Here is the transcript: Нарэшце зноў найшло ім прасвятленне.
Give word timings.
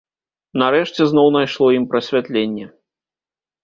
Нарэшце 0.61 1.01
зноў 1.11 1.27
найшло 1.37 1.71
ім 1.79 1.89
прасвятленне. 1.95 2.65